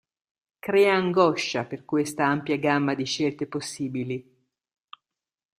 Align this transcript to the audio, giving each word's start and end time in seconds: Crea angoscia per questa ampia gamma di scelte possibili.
Crea 0.57 0.95
angoscia 0.95 1.63
per 1.65 1.85
questa 1.85 2.25
ampia 2.25 2.57
gamma 2.57 2.95
di 2.95 3.05
scelte 3.05 3.45
possibili. 3.45 4.47